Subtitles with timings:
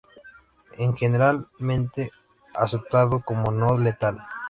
[0.79, 2.09] Es generalmente
[2.55, 4.17] aceptado como no-letal.